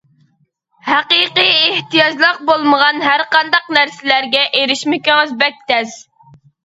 [0.85, 6.01] ھەقىقىي ئېھتىياجلىق بولمىغان ھەرقانداق نەرسىلەرگە ئېرىشمىكىڭىز بەك تەس.